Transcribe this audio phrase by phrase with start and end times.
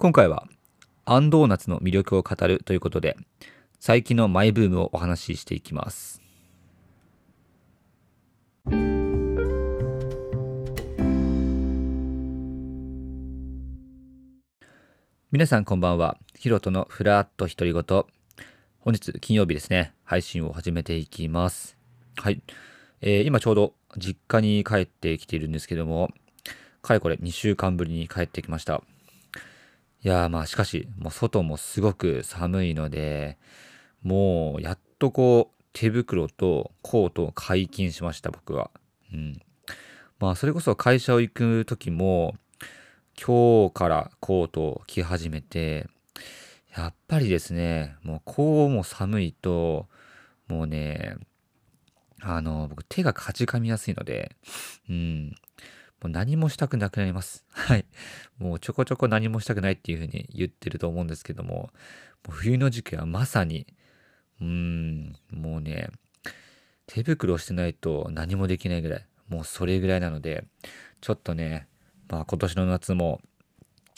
[0.00, 0.46] 今回は
[1.06, 3.16] アンドーナツの魅力を語るということで
[3.80, 6.22] 最近のマイブームをお話ししていきます。
[15.32, 16.16] 皆さんこんばんは。
[16.36, 17.82] ヒロトのふらっと独り言。
[18.78, 19.94] 本日金曜日ですね。
[20.04, 21.76] 配信を始めていきます。
[22.18, 22.40] はい、
[23.00, 26.10] えー、今ちょうど実家に帰ってきているんですけども
[26.82, 28.80] かれこれ2週間ぶりに帰ってきました。
[30.04, 33.36] いやまあしかしもう外もすごく寒いので
[34.02, 38.70] もうやっとこう手袋とコートを解禁しました僕は。
[39.12, 39.40] うん。
[40.18, 42.34] まあそれこそ会社を行く時も
[43.20, 45.88] 今日からコートを着始めて
[46.76, 49.86] やっぱりですねもうこうも寒いと
[50.48, 51.16] もうね
[52.20, 54.36] あの僕手がかじかみやすいので
[54.88, 55.34] うん
[56.02, 57.44] もう何もしたくなくなります。
[57.50, 57.84] はい。
[58.38, 61.70] もうちょこちょこ何もしたくないっていうふうに言ってると思うんですけども、も
[62.28, 63.66] う冬の時期はまさに、
[64.40, 65.88] うーん、もうね、
[66.86, 70.44] 手袋をしてないと何もできないぐらい、もうそれぐらいなので、
[71.00, 71.66] ちょっとね、
[72.08, 73.20] まあ今年の夏も、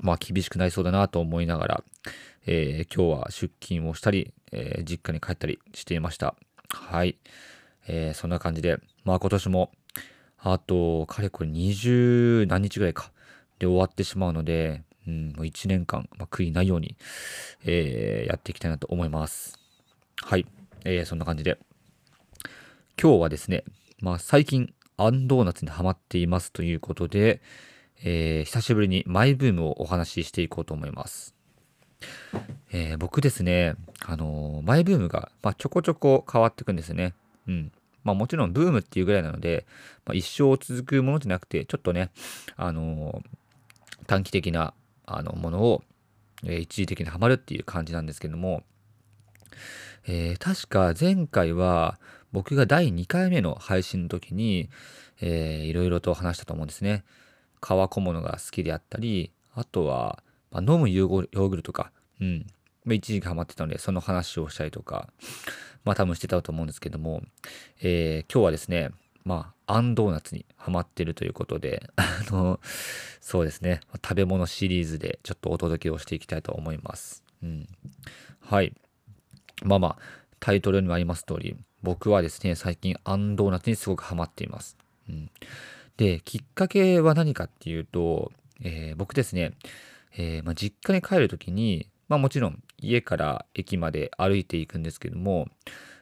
[0.00, 1.84] まあ厳しくなりそうだなと思いながら、
[2.46, 6.34] えー、今日は出勤をしたり、えー、実家に帰ったりしていました。
[6.68, 7.16] はい。
[7.86, 9.70] えー、そんな感じで、まあ今年も
[10.46, 13.10] あと、かれこれ20何日ぐらいか。
[13.58, 16.96] で終わってしまうので、うん、もう1年間、まあ、悔いないように、
[17.64, 19.58] えー、やっていきたいなと思います。
[20.22, 20.46] はい。
[20.84, 21.58] えー、そんな感じで。
[23.00, 23.64] 今日はですね、
[24.00, 27.40] まあ、最近、アンドーナツにハマっていますということで、
[28.02, 31.34] えー、久しぶりにマイブームをお話ししていこうと思います。
[32.72, 37.14] えー、僕ですね、あの、マイブームが、まあ、ちょこちょこ変わっていくんですね。
[37.48, 37.72] うん。
[38.04, 39.66] まあもちろんブームっていうぐらいなので、
[40.04, 42.10] まあ、一生続くものじゃなくて、ちょっとね、
[42.56, 44.74] あのー、短期的な
[45.06, 45.82] あのものを、
[46.44, 48.62] えー、一時的にはまるっていう感じなんですけども、
[50.06, 51.98] えー、確か前回は
[52.32, 54.68] 僕が第2回目の配信の時に、
[55.20, 57.04] えー、いろいろと話したと思うんですね。
[57.60, 62.46] 革小物が好きであったり、あとは、まあ、飲むヨーグルトとか、うん。
[62.92, 65.08] 一時期ハマってたので、その話をしたりとか、
[65.84, 67.22] まあ多分してたと思うんですけども、
[67.80, 68.90] えー、今日はですね、
[69.24, 72.60] まあ、アンドーナツにハマってるということで、あの、
[73.20, 77.24] そうですね、食べ物シリーズでちょっとお届けをしていきたいと思います。
[77.42, 77.66] うん。
[78.40, 78.74] はい。
[79.62, 79.98] まあまあ、
[80.40, 84.76] タイトルにもあります通り、僕はですね、最近アンドーナツにすごくハマっています。
[85.08, 85.30] うん。
[85.96, 88.30] で、きっかけは何かっていうと、
[88.62, 89.52] えー、僕ですね、
[90.16, 95.48] えー、まあ、実家に帰るときに、まあもちろん家から駅まで歩いていくんですけども、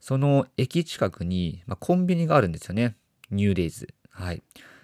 [0.00, 2.96] その駅近くに、コンビニがあるんですよね。
[3.30, 3.88] ニューデイズ。
[4.10, 4.42] はい。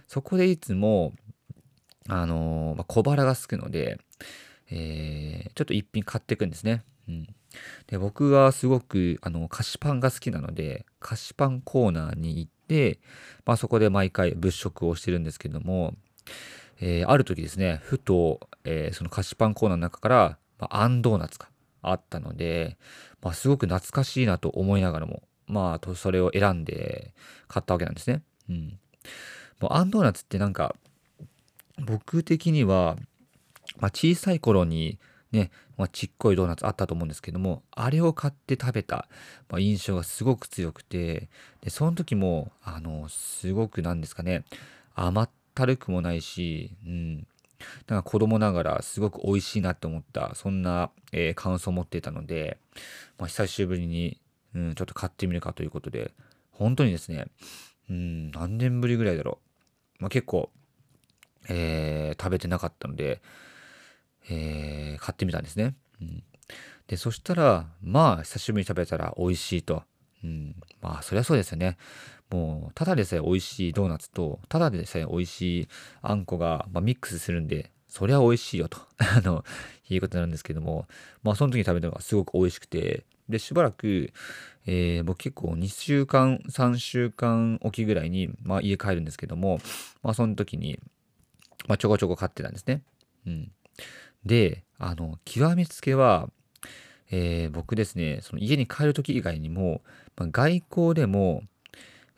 [0.08, 1.12] そこでいつも、
[2.08, 3.98] あのー、小腹がすくので、
[4.70, 6.84] えー、ちょっと一品買っていくんですね。
[7.08, 7.26] うん。
[7.86, 12.98] で、僕はすごく、あの、菓子パンが好きなので、菓子パンコーナーに行って、
[13.46, 15.94] まあ、そこで毎回物色をしてるんですけども、
[16.80, 21.48] えー、ある時ですね、ふと、えー、その菓子パンコーナーの中から、まあ、アンドーナツか、
[21.84, 22.78] あったので、
[23.22, 27.14] まあ、すごく懐かしいなと思いながらも、まあ、それを選んで
[27.46, 28.22] 買ったわけなんですね。
[28.48, 28.78] うん。
[29.60, 30.74] もうアンドーナツってなんか、
[31.78, 32.96] 僕的には、
[33.78, 34.98] まあ、小さい頃に
[35.32, 39.08] ね、まあ、ちっこいドーナツあったと思うんですけども、あれを買って食べた、
[39.48, 41.28] まあ、印象がすごく強くて、
[41.60, 44.44] で、その時も、あの、すごくなんですかね、
[44.94, 47.26] 甘ったるくもないし、うん、
[47.86, 52.58] なんか子供ながらすごく美味しいなって思った、そんな、えー、感想を持っていたので、
[53.18, 54.20] まあ、久しぶりに、
[54.54, 56.12] うん、ちょっと買ってみるかということで、
[56.50, 57.26] 本当にですね、
[57.90, 59.38] うん、何年ぶりぐらいだろ
[59.98, 60.02] う。
[60.02, 60.50] まあ、結構、
[61.48, 63.20] えー、食べてなかったので、
[64.30, 65.74] えー、買ってみたんですね。
[66.00, 66.22] うん、
[66.86, 69.82] で、そしたら、まあ、久しぶりに食べたら美味しいと。
[70.22, 71.76] うん、まあ、そりゃそうですよね。
[72.34, 75.68] もう、ただでさえ美味しいドーナツと、ただでさえ美味しい
[76.02, 79.44] あんこが、まあ、ミックスするんで、そりゃ美味しいよと、 あの、
[79.88, 80.88] いうことなんですけども、
[81.22, 84.12] まあ、その時に食べたのがすごく美味しくて、で、しばらく、
[84.66, 89.60] えー、僕結構2週間、3週間おきぐらいに、まあ、家帰るんですけども、
[90.02, 90.80] まあ、その時に、
[91.68, 92.82] まあ、ちょこちょこ買ってたんですね。
[93.26, 93.52] うん。
[94.26, 96.28] で、あの、極めつけは、
[97.12, 99.82] えー、僕ですね、その家に帰る時以外にも、
[100.16, 101.44] まあ、外交でも、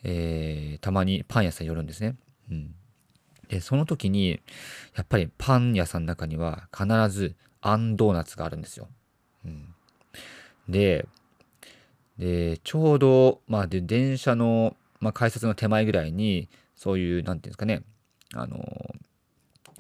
[0.09, 2.15] えー、たまにパン屋さん寄るんですね。
[2.49, 2.75] うん。
[3.49, 4.41] で、その時に、
[4.95, 8.89] やっぱりパン屋さんの中には必ずあんドーナツがあるんですよ。
[9.45, 9.75] うん。
[10.69, 11.09] で、
[12.19, 17.83] で、ちょうど、まあ、で、電車の、まあ、改札の手前ぐらいに、そういう、なんていうんですかね、
[18.33, 18.59] あの、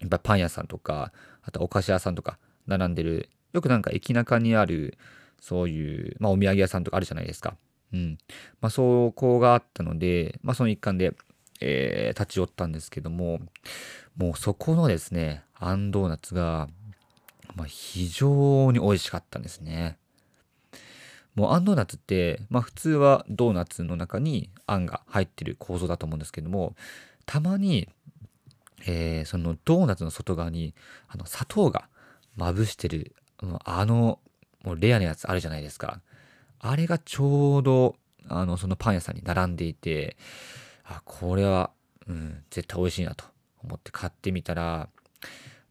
[0.00, 1.12] やっぱパン屋さんとか、
[1.42, 4.98] あとお菓子屋さんとか、並んでる、よくなんか駅中にある、
[5.40, 7.56] そういう、まあ、お土産屋さんとかあるじゃないですか。
[7.96, 8.18] うん。
[8.60, 11.14] まあ、そこがあったので、まあ、その一環で、
[11.60, 13.40] えー、立ち寄ったんですけども、
[14.16, 16.68] もうそこのですね、あんドーナツが、
[17.54, 19.96] まあ、非常に美味しかったんですね。
[21.34, 26.74] もうあんドーナツって、まあ普通はドーナツの中にあんが入ってる構造だと思うんですけども、
[27.26, 27.88] たまに、
[28.86, 30.74] えー、そのドーナツの外側に
[31.08, 31.88] あの砂糖が
[32.36, 33.14] まぶしてる、
[33.64, 34.18] あの、
[34.64, 36.00] もうレアなやつあるじゃないですか。
[36.60, 37.96] あれがちょうど、
[38.28, 40.16] あの、そのパン屋さんに並んでいて、
[40.84, 41.70] あ、これは、
[42.06, 43.24] うん、絶対美味しいなと
[43.62, 44.88] 思って買ってみたら、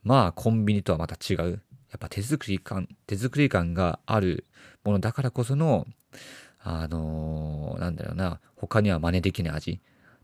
[0.04, 1.62] まあ、コンビニとはまた違う。
[1.92, 4.46] やっぱ手作り感、手作り感がある
[4.84, 5.88] ものだからこその、
[6.60, 9.80] あのー、なんだろうな、他には真似できない味っ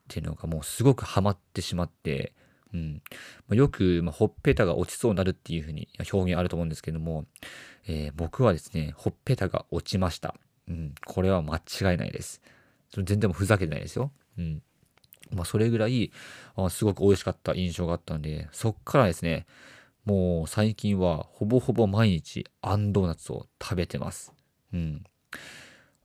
[0.08, 2.34] ていうのがもうすごくハマってしまって、
[2.74, 3.02] うん。
[3.48, 7.26] まあ、よく、まあ、ほっぺたが落ちそうになるっていうふうに表現あると思うんですけども、
[7.88, 10.36] えー、僕はですね、ほっぺたが落ちました。
[10.68, 10.96] うん。
[11.06, 12.42] これは間違いないです。
[12.96, 14.12] 全然もふざけてないですよ。
[14.38, 14.62] うん。
[15.32, 16.12] まあ、それぐらい
[16.56, 19.46] あすごく美味しかった印象があったので、そっからですね、
[20.06, 24.34] もう最近はほぼほぼ毎日あんドーナツを食べてます。
[24.74, 25.04] うん。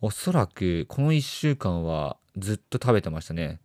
[0.01, 3.61] おそらくこの1週間はずっと食べてましたね。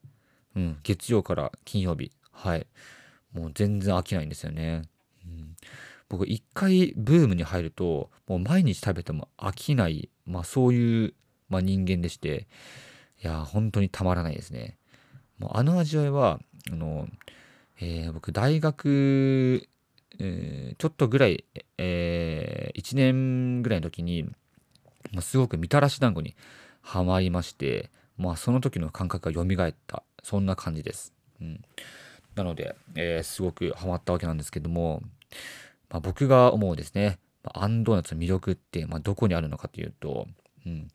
[0.56, 0.80] うん。
[0.84, 2.12] 月曜から金曜日。
[2.32, 2.66] はい。
[3.34, 4.84] もう全然飽きないんですよね。
[5.26, 5.56] うん、
[6.10, 11.13] 僕一回ブームに入るともう毎日食べても飽きない、まあそういう、
[11.50, 12.48] まあ、人間でして、
[13.24, 14.78] いや、本当にたまらないですね。
[15.38, 16.39] もうあの味わいは、
[16.72, 17.07] あの、
[17.80, 19.68] えー、僕大学、
[20.19, 21.45] えー、ちょっとぐらい、
[21.78, 24.24] えー、1年ぐらいの時に、
[25.12, 26.36] まあ、すごくみたらし団子に
[26.81, 31.13] はまりまして、まあその時の感覚が蘇った、そんな感じです。
[31.42, 31.62] うん。
[32.36, 35.01] なので、えー、すごくハマったわけなんですけども、
[35.89, 40.28] まあ、僕が思うですね、アンドーナツの魅力って、まあ、どこにあるのかというと、
[40.66, 40.88] うん。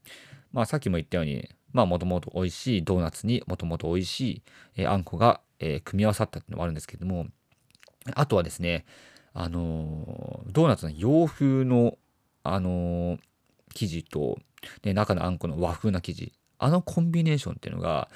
[0.52, 4.42] まあさっきも言ったように、まあもともと美味しいドーナツにもともと美味しい、
[4.76, 7.26] えー、あんこが、えー、組み合わさったっていうのもあるんですけども、
[8.14, 8.84] あとはですね、
[9.34, 11.98] あのー、ドーナツの洋風の、
[12.42, 13.18] あの
[13.74, 14.38] 生地と、
[14.84, 18.08] ね、中のあんこの和風な生地、あのコンビネーションっていうのが、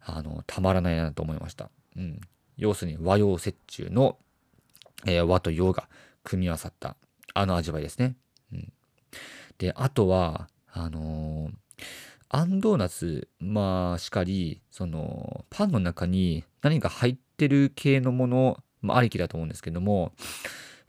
[0.00, 1.70] あのたまらないなと思いました。
[1.96, 2.20] うん。
[2.56, 4.16] 要するに和洋折衷の、
[5.06, 5.88] え和と洋が
[6.22, 6.96] 組み合わさった
[7.34, 8.16] あの味わいですね。
[8.52, 8.72] うん、
[9.58, 11.84] で、あとは、あのー、
[12.28, 20.12] あんドーナツ、まあ、しかり、その、パンの中に何か入ってる系のもの、まあ、ありきだと思うんですけども、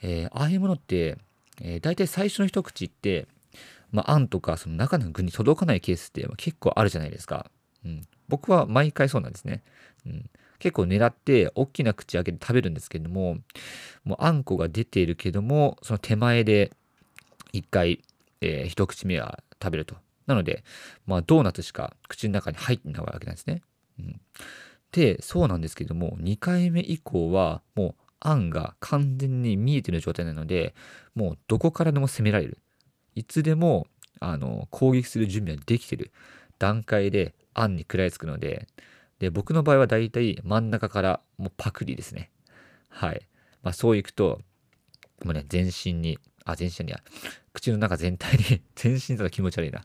[0.01, 1.17] えー、ああいうものって、
[1.61, 3.27] えー、大体最初の一口って、
[3.91, 7.49] まあ、あんとかその中の具に届かないケースって結構あるじゃないですか。
[7.85, 9.63] うん、僕は毎回そうなんですね。
[10.05, 10.29] うん、
[10.65, 13.37] 結構狙って大きな口開けて食べるんですけども、
[14.03, 16.71] もうあんこが出ているけども、その手前で
[17.53, 18.01] 一回、
[18.41, 19.93] えー、一口目は食べると。
[20.25, 20.63] なので、
[21.05, 23.61] まあドーナツしか口の中に入ってないわけなんですね。
[23.99, 24.19] うん、
[24.91, 30.73] で、そうなんですけども、2回目以降はもうあんが完全に見えてる状態なので、
[31.13, 32.57] もうどこからでも攻められる。
[33.13, 33.85] いつでも
[34.19, 36.11] あの攻撃する準備はできてる
[36.57, 38.67] 段階であんに食らいつくので、
[39.19, 42.31] で、僕の場合はだいたい真ん中からもうパクリですね。
[42.89, 43.21] はい。
[43.63, 44.41] まあそういくと、
[45.23, 46.99] もうね、全身に、あ、全身には、
[47.53, 49.83] 口の中全体に 全身だと気持ち悪いな。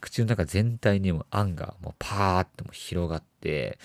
[0.00, 3.78] 口の中全体にもあんがもうパーッとも広がって、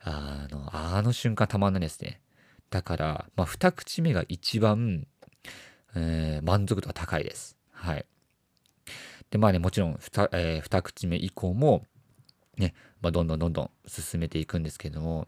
[0.00, 2.20] あの、あの瞬間たまんないですね。
[2.70, 5.06] だから、まあ二口目が一番、
[5.94, 7.56] えー、満足度が高いです。
[7.70, 8.06] はい。
[9.30, 11.86] で、まあね、もちろん2、えー、二口目以降も、
[12.58, 15.26] ね、まあ、どんどんどんどん進めていくんですけども、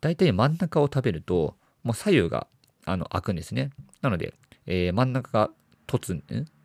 [0.00, 2.46] 大体真ん中を食べると、もう左右が
[2.84, 3.70] あの開くんですね。
[4.02, 4.34] なので、
[4.66, 5.50] えー、真ん中が
[5.86, 6.22] 凸、ん？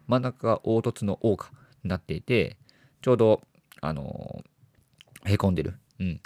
[0.07, 1.51] 真ん中が凹凸の凹化
[1.83, 2.57] になっていて、
[3.01, 3.41] ちょうど、
[3.81, 5.75] あのー、へこんでる。
[5.99, 6.21] うん。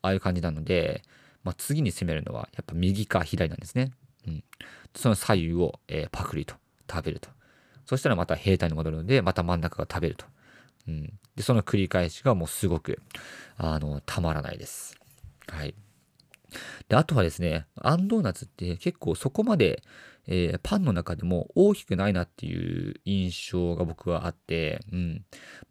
[0.00, 1.02] ああいう感じなので、
[1.44, 3.92] まあ、次に攻めるのはやっぱ右か左なんですね。
[4.26, 4.44] うん。
[4.94, 6.54] その左右を、えー、パクリと
[6.90, 7.28] 食べると。
[7.84, 10.26] そしたらまた平坦に戻るので、また真ん中が食べると。
[10.88, 11.12] うん。
[11.36, 13.00] で、その繰り返しがもうすごく、
[13.56, 14.96] あの、たまらないです。
[15.46, 15.74] はい。
[16.88, 19.82] で、あとはですね、あんドーナツって結構そこまで、
[20.26, 25.24] えー、パンの中でも大きくないなっていう印象が僕はあって、うん。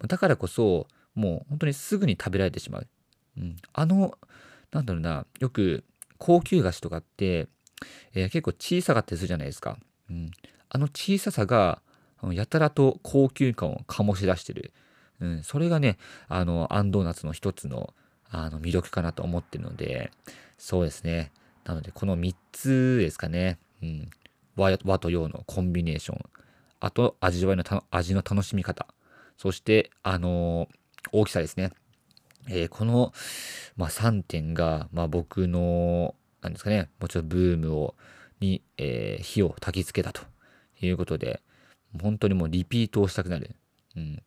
[0.08, 2.88] だからこそ、もう本当にすぐに食べられてしまう。
[3.38, 3.56] うん。
[3.74, 4.18] あの、
[4.72, 5.84] なんだろうな、よく
[6.18, 7.48] 高級菓子とかって、
[8.14, 9.78] えー、結構小さかったりするじゃないですか。
[10.10, 10.32] うん。
[10.70, 11.82] あの小ささが、
[12.32, 14.74] やたらと高級感を醸し出してる。
[15.20, 15.98] うん、それがね、
[16.28, 17.94] あの、アンドーナツの一つの、
[18.30, 20.12] あの、魅力かなと思ってるので、
[20.58, 21.32] そうですね。
[21.66, 23.58] なので、この3つですかね。
[23.82, 24.10] うん。
[24.56, 26.20] 和と洋のコンビネーション。
[26.80, 28.88] あと味わいの味の楽しみ方、
[29.38, 30.78] そして、あのー
[31.14, 31.72] 大きさですね。
[32.50, 33.14] えーこの、
[33.78, 37.96] まあ、3点が、まあ、僕の、なんですかね、もちろんブームを、
[38.40, 40.22] に、えー火を焚きつけたと
[40.82, 41.42] いうことで、
[42.02, 43.56] 本当にもうリピートをしたくなる。
[43.96, 44.22] うん。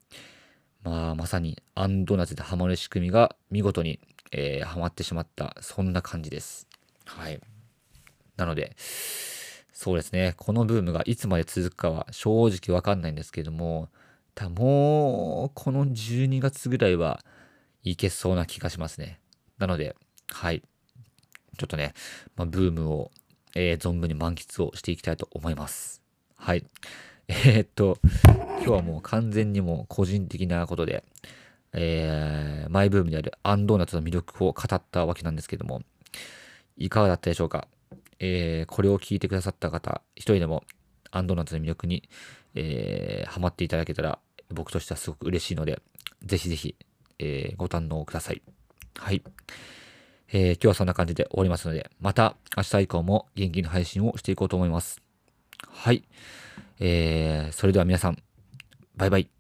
[0.83, 4.01] まあ、まさに、アンドーナツでハマる仕組みが見事に、
[4.33, 6.67] えーハマってしまった、そんな感じです。
[7.05, 7.41] はい。
[8.37, 8.75] なので、
[9.73, 13.89] そうですね、このブームがいつまで続くかは正直わかんないんですけども、
[14.35, 17.21] たもう、この12月ぐらいは
[17.83, 19.21] いけそうな気がしますね。
[19.59, 19.97] なので、
[20.29, 20.63] はい。
[21.59, 21.93] ちょっとね、
[22.37, 23.11] まあ、ブームを、
[23.55, 26.01] えー存分に満喫をしていきたいと思います。
[26.37, 26.65] はい。
[27.33, 27.97] えーっと、
[28.59, 31.05] 今日はもう完全にもう個人的なことで、
[31.73, 35.83] えーマイブームであるアンドーナツの魅力を語ったわけなんですけども、
[36.77, 37.69] いかがだったでしょうか？
[38.19, 40.65] えーこれを聞いてくださった方、一人でも
[41.13, 42.09] アンドーナツの魅力に、
[42.57, 44.19] えーハマっていただけたら、
[44.53, 45.81] 僕としてはすごく嬉しいので、
[46.25, 46.75] ぜひぜひ、
[47.21, 48.43] えーご堪能ください。
[48.97, 49.23] はい。
[50.33, 55.01] えー今日はそんな感じで終わりますので、また明日以降も元気な配信をしていこうと思います。
[55.69, 56.03] はい。
[56.81, 58.19] えーそれでは皆さん、
[58.97, 59.31] バイバイ。